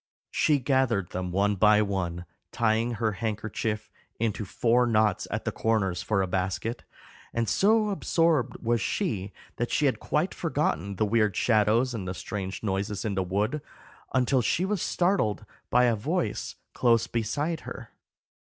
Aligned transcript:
She 0.31 0.57
gathered 0.57 1.11
them 1.11 1.31
one 1.31 1.53
by 1.53 1.83
one, 1.83 2.25
tying 2.51 2.93
her 2.95 3.11
handkerchief 3.11 3.91
into 4.19 4.45
four 4.45 4.87
knots 4.87 5.27
at 5.29 5.45
the 5.45 5.51
corners 5.51 6.01
for 6.01 6.23
a 6.23 6.27
basket; 6.27 6.83
and 7.35 7.47
so 7.47 7.91
absorbed 7.91 8.57
was 8.63 8.81
she 8.81 9.31
that 9.57 9.69
she 9.69 9.85
had 9.85 9.99
quite 9.99 10.33
forgotten 10.33 10.95
the 10.95 11.05
weird 11.05 11.35
shadows 11.35 11.93
and 11.93 12.07
the 12.07 12.15
strange 12.15 12.63
noises 12.63 13.05
in 13.05 13.13
the 13.13 13.21
wood, 13.21 13.61
until 14.11 14.41
she 14.41 14.65
was 14.65 14.81
startled 14.81 15.45
by 15.69 15.83
a 15.83 15.95
voice 15.95 16.55
close 16.73 17.05
beside 17.05 17.59
her. 17.59 17.91